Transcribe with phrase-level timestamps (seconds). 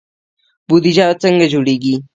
[0.67, 1.95] بودجه څنګه جوړیږي؟